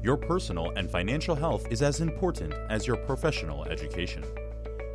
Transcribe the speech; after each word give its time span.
Your 0.00 0.16
personal 0.16 0.70
and 0.76 0.88
financial 0.88 1.34
health 1.34 1.66
is 1.70 1.82
as 1.82 2.00
important 2.00 2.54
as 2.70 2.86
your 2.86 2.96
professional 2.96 3.64
education. 3.64 4.24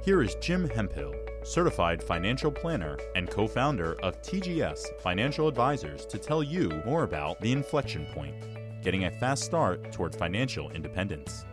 Here 0.02 0.24
is 0.24 0.36
Jim 0.36 0.70
Hemphill, 0.70 1.14
certified 1.44 2.02
financial 2.02 2.50
planner 2.50 2.98
and 3.14 3.30
co 3.30 3.46
founder 3.46 4.00
of 4.02 4.22
TGS 4.22 5.02
Financial 5.02 5.50
Advisors, 5.50 6.06
to 6.06 6.18
tell 6.18 6.42
you 6.42 6.82
more 6.86 7.04
about 7.04 7.38
the 7.42 7.52
inflection 7.52 8.06
point, 8.14 8.34
getting 8.82 9.04
a 9.04 9.12
fast 9.12 9.44
start 9.44 9.92
toward 9.92 10.16
financial 10.16 10.72
independence. 10.72 11.44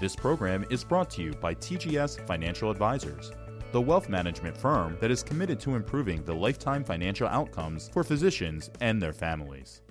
This 0.00 0.16
program 0.16 0.64
is 0.70 0.82
brought 0.82 1.10
to 1.10 1.22
you 1.22 1.32
by 1.32 1.54
TGS 1.54 2.26
Financial 2.26 2.70
Advisors, 2.70 3.30
the 3.72 3.80
wealth 3.80 4.08
management 4.08 4.56
firm 4.56 4.96
that 5.00 5.10
is 5.10 5.22
committed 5.22 5.60
to 5.60 5.76
improving 5.76 6.24
the 6.24 6.34
lifetime 6.34 6.82
financial 6.82 7.28
outcomes 7.28 7.90
for 7.92 8.02
physicians 8.02 8.70
and 8.80 9.02
their 9.02 9.12
families. 9.12 9.82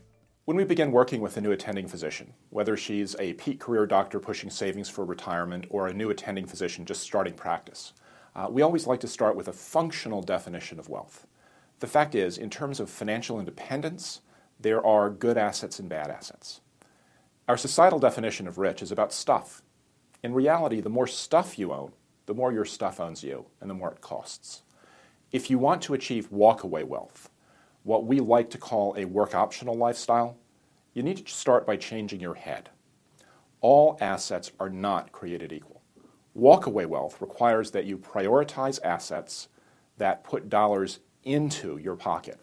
When 0.45 0.57
we 0.57 0.63
begin 0.63 0.91
working 0.91 1.21
with 1.21 1.37
a 1.37 1.41
new 1.41 1.51
attending 1.51 1.87
physician, 1.87 2.33
whether 2.49 2.75
she's 2.75 3.15
a 3.19 3.33
peak 3.33 3.59
career 3.59 3.85
doctor 3.85 4.19
pushing 4.19 4.49
savings 4.49 4.89
for 4.89 5.05
retirement 5.05 5.67
or 5.69 5.87
a 5.87 5.93
new 5.93 6.09
attending 6.09 6.47
physician 6.47 6.85
just 6.85 7.03
starting 7.03 7.33
practice, 7.33 7.93
uh, 8.35 8.47
we 8.49 8.61
always 8.61 8.87
like 8.87 8.99
to 9.01 9.07
start 9.07 9.35
with 9.35 9.47
a 9.47 9.53
functional 9.53 10.23
definition 10.23 10.79
of 10.79 10.89
wealth. 10.89 11.27
The 11.79 11.87
fact 11.87 12.15
is, 12.15 12.37
in 12.37 12.49
terms 12.49 12.79
of 12.79 12.89
financial 12.89 13.39
independence, 13.39 14.21
there 14.59 14.83
are 14.83 15.09
good 15.09 15.37
assets 15.37 15.77
and 15.77 15.87
bad 15.87 16.09
assets. 16.09 16.61
Our 17.47 17.57
societal 17.57 17.99
definition 17.99 18.47
of 18.47 18.57
rich 18.57 18.81
is 18.81 18.91
about 18.91 19.13
stuff. 19.13 19.61
In 20.23 20.33
reality, 20.33 20.81
the 20.81 20.89
more 20.89 21.07
stuff 21.07 21.59
you 21.59 21.71
own, 21.71 21.91
the 22.25 22.33
more 22.33 22.51
your 22.51 22.65
stuff 22.65 22.99
owns 22.99 23.23
you, 23.23 23.45
and 23.61 23.69
the 23.69 23.75
more 23.75 23.91
it 23.91 24.01
costs. 24.01 24.63
If 25.31 25.49
you 25.49 25.59
want 25.59 25.81
to 25.83 25.93
achieve 25.93 26.31
walkaway 26.31 26.83
wealth, 26.83 27.29
what 27.83 28.05
we 28.05 28.19
like 28.19 28.49
to 28.51 28.57
call 28.57 28.95
a 28.97 29.05
work 29.05 29.33
optional 29.33 29.75
lifestyle, 29.75 30.37
you 30.93 31.03
need 31.03 31.25
to 31.25 31.31
start 31.31 31.65
by 31.65 31.77
changing 31.77 32.19
your 32.19 32.35
head. 32.35 32.69
All 33.61 33.97
assets 34.01 34.51
are 34.59 34.69
not 34.69 35.11
created 35.11 35.51
equal. 35.51 35.81
Walkaway 36.37 36.85
wealth 36.85 37.19
requires 37.21 37.71
that 37.71 37.85
you 37.85 37.97
prioritize 37.97 38.79
assets 38.83 39.47
that 39.97 40.23
put 40.23 40.49
dollars 40.49 40.99
into 41.23 41.77
your 41.77 41.95
pocket. 41.95 42.39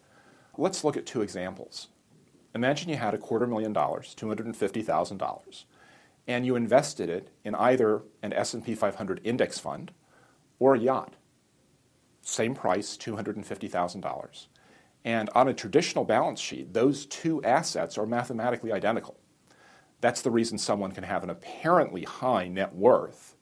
Let's 0.59 0.85
look 0.85 0.97
at 0.97 1.07
two 1.07 1.23
examples. 1.23 1.89
Imagine 2.55 2.91
you 2.91 2.97
had 2.97 3.15
a 3.15 3.19
quarter 3.19 3.47
million 3.47 3.73
dollars, 3.73 4.15
$250,000, 4.19 5.65
and 6.27 6.47
you 6.47 6.57
invested 6.57 7.09
it 7.09 7.29
in 7.45 7.55
either 7.55 8.03
an 8.23 8.33
S&P 8.33 8.75
500 8.75 9.21
index 9.25 9.59
fund 9.59 9.93
or 10.59 10.75
a 10.75 10.79
yacht. 10.79 11.15
Same 12.23 12.55
price, 12.55 12.97
$250,000. 12.97 14.47
And 15.07 15.31
on 15.37 15.47
a 15.47 15.55
traditional 15.55 16.05
balance 16.05 16.41
sheet, 16.41 16.75
those 16.75 17.07
two 17.07 17.41
assets 17.45 17.97
are 17.97 18.07
mathematically 18.07 18.73
identical. 18.73 19.17
That's 20.01 20.21
the 20.21 20.33
reason 20.33 20.59
someone 20.59 20.91
can 20.91 21.05
have 21.05 21.23
an 21.23 21.31
apparently 21.31 22.03
high 22.03 22.49
net 22.49 22.75
worth 22.75 23.37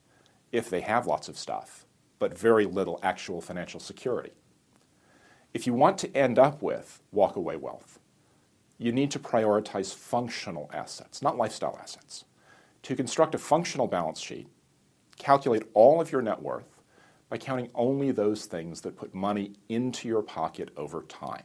if 0.52 0.68
they 0.68 0.82
have 0.82 1.06
lots 1.06 1.26
of 1.26 1.38
stuff, 1.38 1.86
but 2.18 2.36
very 2.36 2.66
little 2.66 3.00
actual 3.02 3.40
financial 3.40 3.80
security. 3.80 4.32
If 5.54 5.66
you 5.66 5.72
want 5.72 5.96
to 5.98 6.14
end 6.14 6.38
up 6.38 6.60
with 6.60 7.00
walkaway 7.14 7.58
wealth, 7.58 7.98
you 8.76 8.92
need 8.92 9.10
to 9.12 9.18
prioritize 9.18 9.94
functional 9.94 10.70
assets, 10.70 11.22
not 11.22 11.38
lifestyle 11.38 11.78
assets. 11.80 12.26
To 12.82 12.94
construct 12.94 13.34
a 13.34 13.38
functional 13.38 13.86
balance 13.86 14.20
sheet, 14.20 14.48
calculate 15.16 15.62
all 15.72 15.98
of 15.98 16.12
your 16.12 16.20
net 16.20 16.42
worth 16.42 16.82
by 17.30 17.38
counting 17.38 17.70
only 17.74 18.10
those 18.10 18.44
things 18.44 18.82
that 18.82 18.98
put 18.98 19.14
money 19.14 19.54
into 19.70 20.08
your 20.08 20.22
pocket 20.22 20.68
over 20.76 21.02
time. 21.04 21.44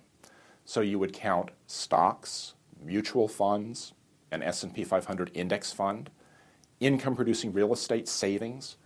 So 0.69 0.81
you 0.81 0.99
would 0.99 1.13
count 1.13 1.49
stocks, 1.65 2.53
mutual 2.85 3.27
funds, 3.27 3.93
an 4.29 4.43
S&P 4.43 4.83
500 4.83 5.31
index 5.33 5.71
fund, 5.71 6.11
income 6.79 7.15
producing 7.15 7.51
real 7.51 7.73
estate 7.73 8.07
savings, 8.07 8.77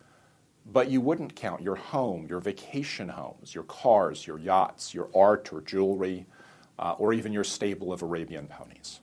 but 0.66 0.90
you 0.90 1.02
wouldn't 1.02 1.36
count 1.36 1.62
your 1.62 1.76
home, 1.76 2.26
your 2.26 2.40
vacation 2.40 3.10
homes, 3.10 3.54
your 3.54 3.66
cars, 3.66 4.26
your 4.26 4.40
yachts, 4.40 4.94
your 4.94 5.10
art 5.14 5.52
or 5.52 5.60
jewelry, 5.60 6.26
uh, 6.80 6.96
or 6.98 7.12
even 7.12 7.34
your 7.34 7.44
stable 7.44 7.92
of 7.92 8.02
Arabian 8.02 8.48
ponies. 8.48 9.02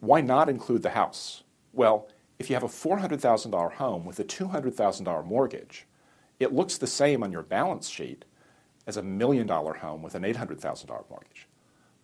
Why 0.00 0.20
not 0.20 0.48
include 0.48 0.82
the 0.82 0.90
house? 0.90 1.44
Well, 1.72 2.08
if 2.40 2.50
you 2.50 2.56
have 2.56 2.64
a 2.64 2.66
$400,000 2.66 3.74
home 3.74 4.04
with 4.04 4.18
a 4.18 4.24
$200,000 4.24 5.24
mortgage, 5.24 5.86
it 6.40 6.52
looks 6.52 6.78
the 6.78 6.88
same 6.88 7.22
on 7.22 7.30
your 7.30 7.44
balance 7.44 7.88
sheet 7.88 8.24
as 8.88 8.96
a 8.96 9.04
million 9.04 9.46
dollar 9.46 9.74
home 9.74 10.02
with 10.02 10.16
an 10.16 10.24
$800,000 10.24 11.08
mortgage. 11.08 11.46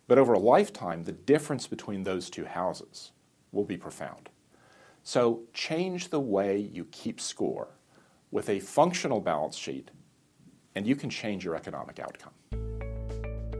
But 0.07 0.17
over 0.17 0.33
a 0.33 0.39
lifetime, 0.39 1.03
the 1.03 1.11
difference 1.11 1.67
between 1.67 2.03
those 2.03 2.29
two 2.29 2.45
houses 2.45 3.11
will 3.51 3.63
be 3.63 3.77
profound. 3.77 4.29
So 5.03 5.41
change 5.53 6.09
the 6.09 6.19
way 6.19 6.57
you 6.57 6.85
keep 6.91 7.19
score 7.19 7.69
with 8.31 8.49
a 8.49 8.59
functional 8.59 9.19
balance 9.19 9.57
sheet, 9.57 9.91
and 10.75 10.87
you 10.87 10.95
can 10.95 11.09
change 11.09 11.45
your 11.45 11.55
economic 11.55 11.99
outcome. 11.99 12.33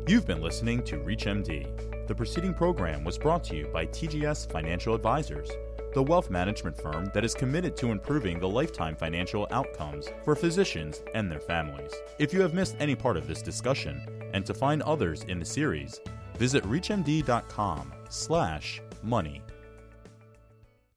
You've 0.07 0.27
been 0.27 0.41
listening 0.41 0.83
to 0.83 0.97
ReachMD. 0.97 2.07
The 2.07 2.15
preceding 2.15 2.53
program 2.53 3.03
was 3.03 3.17
brought 3.17 3.43
to 3.45 3.55
you 3.55 3.67
by 3.67 3.85
TGS 3.85 4.51
Financial 4.51 4.93
Advisors, 4.93 5.49
the 5.93 6.03
wealth 6.03 6.29
management 6.29 6.75
firm 6.75 7.09
that 7.13 7.23
is 7.23 7.33
committed 7.33 7.77
to 7.77 7.91
improving 7.91 8.39
the 8.39 8.49
lifetime 8.49 8.95
financial 8.95 9.47
outcomes 9.51 10.09
for 10.23 10.35
physicians 10.35 11.01
and 11.13 11.31
their 11.31 11.39
families. 11.39 11.93
If 12.19 12.33
you 12.33 12.41
have 12.41 12.53
missed 12.53 12.75
any 12.79 12.95
part 12.95 13.15
of 13.15 13.27
this 13.27 13.41
discussion, 13.41 14.05
and 14.33 14.45
to 14.45 14.53
find 14.53 14.81
others 14.81 15.23
in 15.23 15.39
the 15.39 15.45
series, 15.45 16.01
visit 16.38 16.63
reachmd.com 16.63 17.94
slash 18.09 18.81
money. 19.01 19.41